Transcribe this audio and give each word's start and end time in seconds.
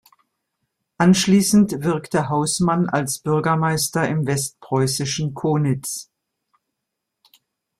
Anschließend 0.97 1.83
wirkte 1.83 2.27
Haußmann 2.27 2.89
als 2.89 3.19
Bürgermeister 3.19 4.07
im 4.09 4.25
westpreußischen 4.25 5.35
Konitz. 5.35 6.09